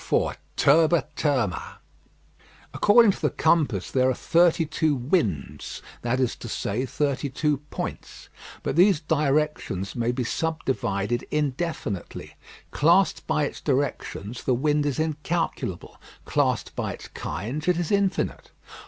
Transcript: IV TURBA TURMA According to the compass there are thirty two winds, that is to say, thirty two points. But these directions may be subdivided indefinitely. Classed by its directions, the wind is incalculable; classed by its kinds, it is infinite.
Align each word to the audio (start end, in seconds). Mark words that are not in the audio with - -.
IV 0.11 0.39
TURBA 0.55 1.05
TURMA 1.15 1.77
According 2.73 3.11
to 3.11 3.21
the 3.21 3.29
compass 3.29 3.91
there 3.91 4.09
are 4.09 4.15
thirty 4.15 4.65
two 4.65 4.95
winds, 4.95 5.83
that 6.01 6.19
is 6.19 6.35
to 6.37 6.49
say, 6.49 6.87
thirty 6.87 7.29
two 7.29 7.57
points. 7.69 8.27
But 8.63 8.75
these 8.77 8.99
directions 9.01 9.95
may 9.95 10.11
be 10.11 10.23
subdivided 10.23 11.27
indefinitely. 11.29 12.33
Classed 12.71 13.27
by 13.27 13.43
its 13.43 13.61
directions, 13.61 14.43
the 14.45 14.55
wind 14.55 14.87
is 14.87 14.97
incalculable; 14.97 16.01
classed 16.25 16.75
by 16.75 16.93
its 16.93 17.07
kinds, 17.09 17.67
it 17.67 17.77
is 17.77 17.91
infinite. 17.91 18.49